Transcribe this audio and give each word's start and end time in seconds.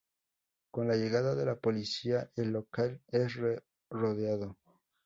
Con 0.71 0.87
la 0.87 0.95
llegada 0.95 1.35
de 1.35 1.45
la 1.45 1.57
policía, 1.59 2.31
el 2.35 2.53
local 2.53 2.99
es 3.11 3.35
rodeado. 3.91 4.57